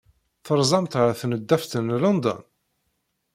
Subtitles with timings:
[0.45, 2.41] Terzamt ɣef Tneḍḍaft n London?